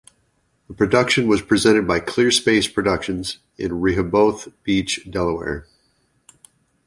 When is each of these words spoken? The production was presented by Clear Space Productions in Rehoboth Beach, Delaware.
The 0.67 0.73
production 0.73 1.27
was 1.27 1.43
presented 1.43 1.85
by 1.87 1.99
Clear 1.99 2.31
Space 2.31 2.67
Productions 2.67 3.37
in 3.59 3.81
Rehoboth 3.81 4.47
Beach, 4.63 5.07
Delaware. 5.07 5.67